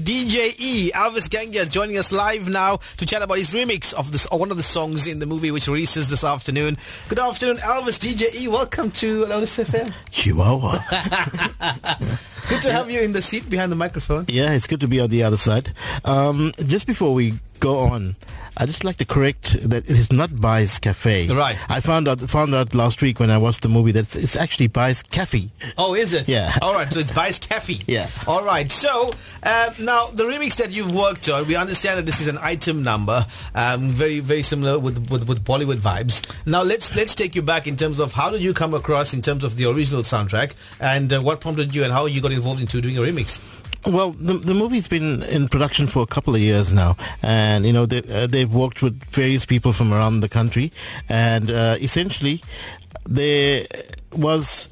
[0.00, 4.12] DJ E, Elvis Gengiah, is joining us live now to chat about his remix of
[4.12, 6.78] this, one of the songs in the movie which releases this afternoon.
[7.08, 7.98] Good afternoon, Elvis.
[7.98, 9.92] DJ E, welcome to Lotus FM.
[10.10, 10.78] Chihuahua.
[12.48, 14.24] Good to have you in the seat behind the microphone.
[14.28, 15.72] Yeah, it's good to be on the other side.
[16.04, 18.16] Um, just before we go on,
[18.56, 21.28] I just like to correct that it is not Bai's Cafe.
[21.28, 21.58] Right.
[21.70, 24.36] I found out found out last week when I watched the movie that it's, it's
[24.36, 25.50] actually Bai's Cafe.
[25.78, 26.28] Oh, is it?
[26.28, 26.52] Yeah.
[26.60, 27.78] All right, so it's Bice Cafe.
[27.86, 28.08] Yeah.
[28.26, 29.12] All right, so
[29.42, 32.82] uh, now the remix that you've worked on, we understand that this is an item
[32.82, 36.22] number, um, very very similar with, with with Bollywood vibes.
[36.46, 39.22] Now let's let's take you back in terms of how did you come across in
[39.22, 42.60] terms of the original soundtrack and uh, what prompted you and how you got involved
[42.60, 43.40] into doing a remix.
[43.86, 47.72] Well, the the movie's been in production for a couple of years now, and you
[47.72, 50.70] know they uh, they've worked with various people from around the country,
[51.08, 52.42] and uh, essentially
[53.04, 53.66] there
[54.12, 54.68] was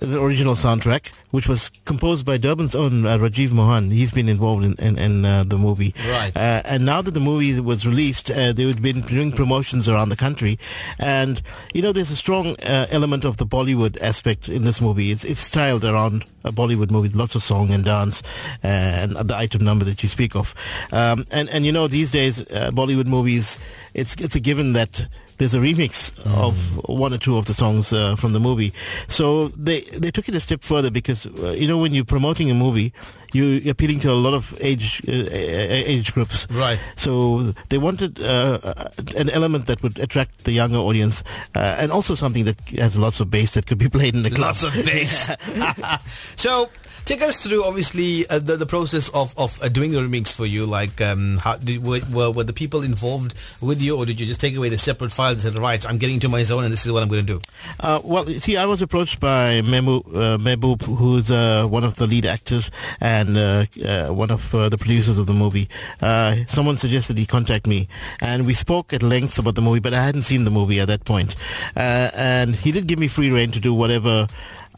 [0.00, 3.90] the original soundtrack, which was composed by Durban's own uh, Rajiv Mohan.
[3.90, 5.94] He's been involved in, in, in uh, the movie.
[6.08, 6.36] Right.
[6.36, 10.08] Uh, and now that the movie was released, uh, they had been doing promotions around
[10.08, 10.58] the country.
[10.98, 11.42] And,
[11.74, 15.10] you know, there's a strong uh, element of the Bollywood aspect in this movie.
[15.10, 18.22] It's, it's styled around a Bollywood movie, lots of song and dance
[18.62, 20.54] and the item number that you speak of.
[20.92, 23.58] Um, and, and, you know, these days, uh, Bollywood movies,
[23.92, 25.06] it's, it's a given that
[25.40, 26.54] there's a remix of
[26.86, 28.72] one or two of the songs uh, from the movie.
[29.08, 32.50] So they they took it a step further because uh, you know when you're promoting
[32.50, 32.92] a movie,
[33.32, 35.12] you, you're appealing to a lot of age uh,
[35.92, 36.46] age groups.
[36.50, 36.78] Right.
[36.96, 38.74] So they wanted uh,
[39.16, 41.24] an element that would attract the younger audience,
[41.56, 44.30] uh, and also something that has lots of bass that could be played in the
[44.30, 44.56] club.
[44.60, 45.34] Lots of bass.
[46.36, 46.68] so
[47.04, 50.46] take us through obviously uh, the, the process of, of uh, doing the remix for
[50.46, 54.26] you like um, how did, were, were, the people involved with you or did you
[54.26, 56.72] just take away the separate files and said right I'm getting into my zone and
[56.72, 57.40] this is what I'm going to do
[57.80, 62.26] Uh, well, see, I was approached by Mehboob, uh, who's uh, one of the lead
[62.26, 63.64] actors and uh,
[64.08, 65.68] one of the producers of the movie.
[66.46, 67.88] Someone suggested he contact me,
[68.20, 70.88] and we spoke at length about the movie, but I hadn't seen the movie at
[70.88, 71.34] that point.
[71.74, 74.28] And he did give me free reign to do whatever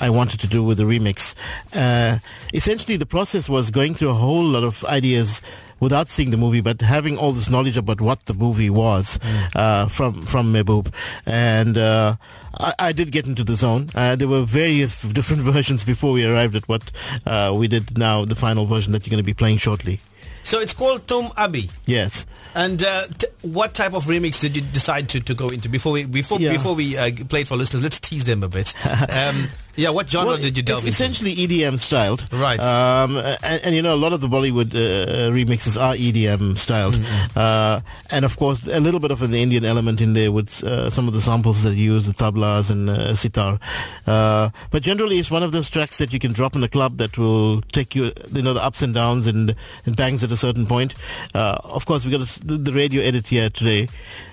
[0.00, 1.34] I wanted to do with the remix.
[1.74, 2.18] Uh,
[2.54, 5.40] essentially, the process was going through a whole lot of ideas
[5.80, 9.18] without seeing the movie, but having all this knowledge about what the movie was
[9.54, 10.92] uh, from from Mehboob,
[11.26, 12.16] and uh,
[12.58, 13.88] I, I did get into the zone.
[13.94, 16.90] Uh, there were various different versions before we arrived at what
[17.26, 20.00] uh, we did now, the final version that you're going to be playing shortly.
[20.42, 21.68] so it's called Tum Abbey.
[21.86, 22.26] Yes.
[22.54, 25.92] and uh, t- what type of remix did you decide to, to go into before
[25.92, 26.52] we before Yeah.
[26.52, 28.74] before we uh, play it for listeners let's tease them a bit
[29.20, 32.58] um, yeah what genre Well, did you delve it's into essentially EDM styled, Right.
[32.60, 36.94] Um, and, and you know, a lot of the Bollywood uh, remixes are EDM styled,
[36.94, 37.38] Mm-hmm.
[37.38, 40.90] uh, and of course, a little bit of an Indian element in there with uh,
[40.90, 43.58] some of the samples that you use, the tablas and uh, sitar.
[44.06, 46.96] Uh, but generally, it's one of those tracks that you can drop in the club
[46.98, 49.54] that will take you, you know, the ups and downs and,
[49.86, 50.94] and bangs at a certain point.
[51.34, 53.88] Uh, of course, we got the radio edit here today.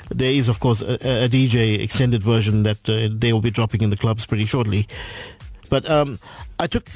[0.09, 0.93] There is, of course, a,
[1.25, 4.87] a DJ extended version that uh, they will be dropping in the clubs pretty shortly.
[5.69, 6.19] But um,
[6.59, 6.87] I took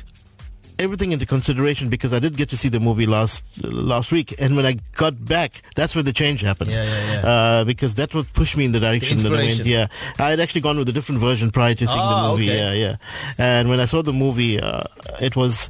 [0.80, 4.56] everything into consideration because I did get to see the movie last last week, and
[4.56, 6.72] when I got back, that's where the change happened.
[6.72, 7.28] Yeah, yeah, yeah.
[7.30, 9.66] Uh, because that would push me in the direction that I went.
[9.66, 12.50] Yeah, I had actually gone with a different version prior to seeing Ah, the movie.
[12.50, 12.58] okay.
[12.58, 12.96] Yeah, yeah.
[13.38, 14.84] And when I saw the movie, uh,
[15.22, 15.70] it was.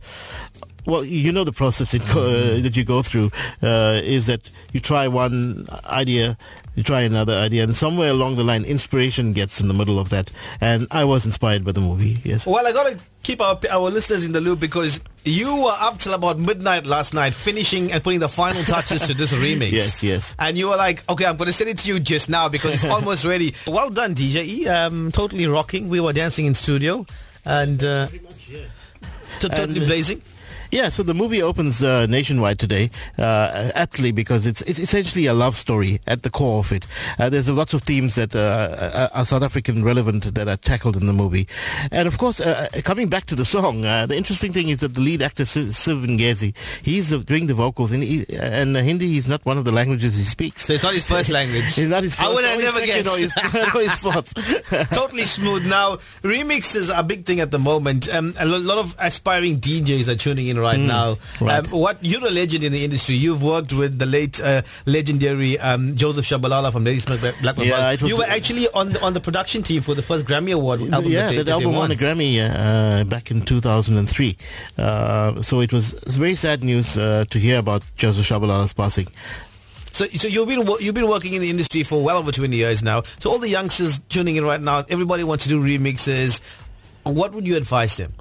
[0.86, 3.32] Well, you know the process it uh, that you go through
[3.62, 6.38] uh, is that you try one idea,
[6.76, 10.10] you try another idea, and somewhere along the line, inspiration gets in the middle of
[10.10, 10.32] that.
[10.60, 12.20] And I was inspired by the movie.
[12.24, 12.48] Yes.
[12.48, 16.00] Well, I got to keep our, our listeners in the loop because you were up
[16.00, 19.72] till about midnight last night finishing and putting the final touches to this remix.
[19.72, 20.36] Yes, yes.
[20.40, 22.74] And you were like, okay, I'm going to send it to you just now because
[22.74, 23.54] it's almost ready.
[23.68, 24.66] Well done, DJ.
[24.68, 25.90] Um, totally rocking.
[25.90, 27.06] We were dancing in studio
[27.46, 28.20] and uh, t-
[29.40, 30.22] totally And, uh, blazing.
[30.72, 35.34] Yeah, so the movie opens uh, nationwide today, uh, aptly because it's it's essentially a
[35.34, 36.86] love story at the core of it.
[37.20, 41.08] Uh, there's lots of themes that uh, are South African relevant that are tackled in
[41.08, 41.46] the movie,
[41.92, 44.94] and of course, uh, coming back to the song, uh, the interesting thing is that
[44.94, 49.28] the lead actor Siv Ngesi, he's uh, doing the vocals, and he, and Hindi is
[49.28, 50.66] not one of the languages he speaks.
[50.66, 51.66] So it's not his first language.
[51.66, 53.10] It's not his I would have never guessed.
[53.10, 53.34] or his,
[53.76, 54.34] or his fourth.
[54.94, 55.66] totally smooth.
[55.66, 58.08] Now, remixes are a big thing at the moment.
[58.14, 61.16] Um, a lot of aspiring DJs are tuning in right now.
[61.16, 61.46] Hmm.
[61.46, 61.66] right.
[61.66, 63.16] Um, what you're a legend in the industry.
[63.16, 67.92] You've worked with the late uh, legendary um, Joseph Shabalala from Ladies Black Black Yeah.
[67.94, 71.12] You were actually on the, on the production team for the first Grammy Award album.
[71.12, 71.90] yeah, that, they, that, that album won.
[71.90, 74.38] won a Grammy uh, back in 2003.
[74.78, 78.74] Uh, so it was, it was very sad news uh, to hear about Joseph Shabalala's
[78.74, 79.08] passing.
[79.92, 82.82] So, so you've been you've been working in the industry for well over 20 years
[82.82, 83.04] now.
[83.20, 86.40] So all the youngsters tuning in right now, everybody wants to do remixes.
[87.04, 88.14] What would you advise them?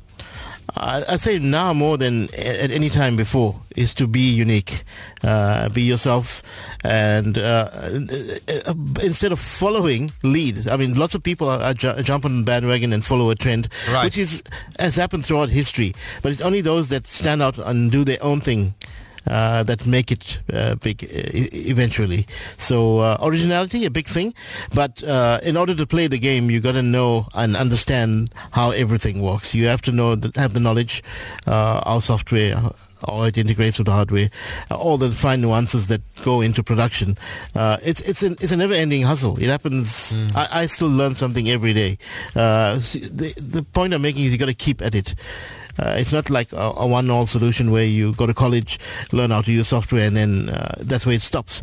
[0.76, 4.82] I'd say now more than at any time before is to be unique,
[5.22, 6.42] uh, be yourself,
[6.84, 10.68] and uh, uh, instead of following lead.
[10.68, 13.34] I mean, lots of people are, are ju- jump on the bandwagon and follow a
[13.34, 14.04] trend, Right.
[14.04, 14.42] which is
[14.78, 15.94] has happened throughout history.
[16.22, 18.74] But it's only those that stand out and do their own thing.
[19.26, 21.08] Uh, that make it uh, big uh,
[21.52, 22.26] eventually.
[22.56, 24.32] So uh, originality, a big thing,
[24.74, 28.70] but uh, in order to play the game, you got to know and understand how
[28.70, 29.54] everything works.
[29.54, 31.02] You have to know, have the knowledge,
[31.46, 32.56] uh, our software,
[33.06, 34.30] how it integrates with the hardware,
[34.70, 37.16] all the fine nuances that go into production.
[37.54, 39.36] Uh, it's it's an it's a never-ending hustle.
[39.36, 40.16] It happens.
[40.34, 41.98] I, I still learn something every day.
[42.34, 45.14] Uh, the the point I'm making is you got to keep at it.
[45.80, 48.78] Uh, it's not like a, a one-all solution where you go to college,
[49.12, 51.62] learn how to use software, and then uh, that's where it stops.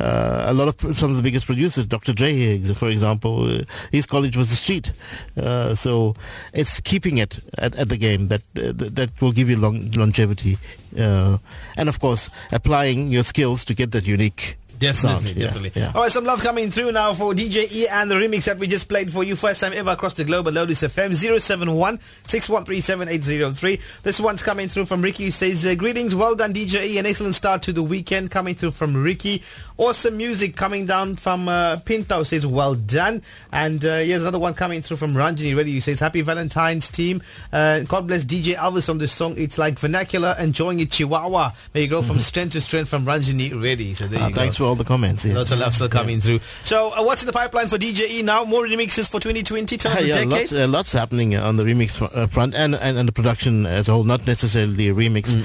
[0.00, 2.12] Uh, a lot of some of the biggest producers, Dr.
[2.12, 4.92] Dre, for example, uh, his college was the street.
[5.36, 6.14] Uh, so
[6.52, 9.90] it's keeping it at, at the game that uh, that that will give you long,
[9.92, 10.56] longevity,
[10.98, 11.38] uh,
[11.76, 14.57] and of course applying your skills to get that unique.
[14.78, 15.38] Definitely, sound.
[15.40, 15.72] Definitely.
[15.82, 15.92] yeah.
[15.94, 18.66] All right, some love coming through now for DJ E and the remix that we
[18.66, 19.36] just played for you.
[19.36, 24.86] First time ever across the globe at Lotus FM 071 613 This one's coming through
[24.86, 25.24] from Ricky.
[25.24, 26.98] He says, uh, Greetings, well done, DJ E.
[26.98, 29.42] An excellent start to the weekend coming through from Ricky.
[29.76, 33.22] Awesome music coming down from uh, Pinto says, Well done.
[33.52, 37.22] And uh, here's another one coming through from Ranjini Reddy who says, Happy Valentine's team.
[37.52, 39.34] Uh, God bless DJ Elvis on this song.
[39.36, 41.52] It's like vernacular, enjoying it, Chihuahua.
[41.74, 43.94] May you grow from strength to strength from Ranjini Reddy.
[43.94, 44.40] So there Uh, you go.
[44.40, 45.24] thanks for all the comments.
[45.24, 45.34] Yeah.
[45.34, 46.40] Lots of love still coming through.
[46.62, 48.44] So, uh, what's in the pipeline for DJE now?
[48.44, 50.30] More remixes for 2020, turn the yeah, decade?
[50.30, 53.88] lots, uh, lots happening on the remix uh, front and, and, and the production as
[53.88, 55.36] a whole, not necessarily a remix.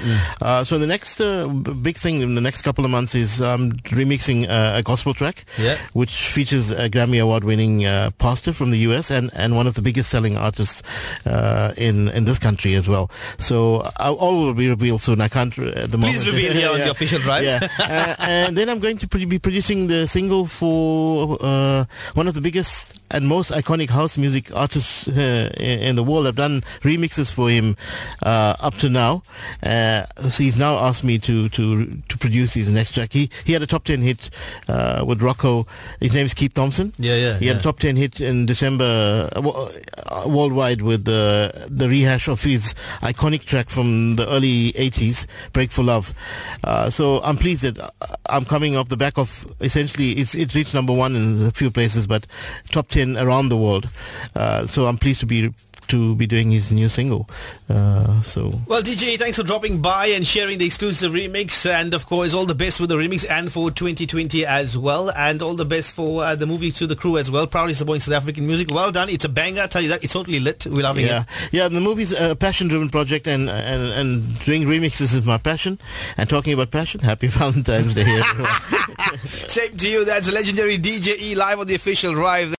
[0.42, 3.72] Uh, so the next uh, big thing in the next couple of months is um,
[3.90, 5.78] remixing uh, a gospel track, Yeah.
[5.94, 9.82] which features a Grammy Award-winning uh, pastor from the US and, and one of the
[9.82, 10.82] biggest selling artists
[11.26, 13.10] uh, in in this country as well.
[13.38, 15.20] So uh, all will be revealed soon.
[15.20, 16.16] I can't uh, at the moment.
[16.18, 17.44] Please reveal here on the official drive.
[17.44, 21.84] Yeah, uh, and then I'm going to be producing the single for uh,
[22.14, 26.26] one of the biggest and most iconic house music artists uh, in, the world.
[26.26, 27.76] I've done remixes for him
[28.24, 29.22] uh, up to now.
[29.62, 33.12] Uh, so he's now asked me to to to produce his next track.
[33.12, 34.30] He he had a top ten hit
[34.68, 35.66] uh, with Rocco.
[36.00, 36.92] His name is Keith Thompson.
[36.98, 41.68] Yeah, yeah, He had a top ten hit in December uh, uh, worldwide with the
[41.70, 46.12] the rehash of his iconic track from the early '80s, "Break for Love."
[46.64, 47.78] Uh, so I'm pleased that
[48.28, 51.70] I'm coming off the back of essentially it's it reached number one in a few
[51.70, 52.26] places, but
[52.70, 53.88] top ten around the world.
[54.34, 55.52] Uh, so I'm pleased to be
[55.88, 57.28] to be doing his new single.
[57.68, 61.68] Uh, so Well, DJ, thanks for dropping by and sharing the exclusive remix.
[61.68, 65.10] And of course, all the best with the remix and for 2020 as well.
[65.10, 67.46] And all the best for uh, the movie to the crew as well.
[67.46, 68.70] Proudly supporting South African music.
[68.70, 69.08] Well done.
[69.08, 69.62] It's a banger.
[69.62, 70.02] I tell you that.
[70.02, 70.66] It's totally lit.
[70.66, 71.52] We're loving yeah, it.
[71.52, 71.68] yeah.
[71.68, 75.78] The movie's a passion-driven project, and, and and doing remixes is my passion.
[76.16, 78.50] And talking about passion, happy Valentine's Day, everyone.
[79.24, 80.04] Same to you.
[80.04, 82.52] That's legendary DJ E live on the official drive.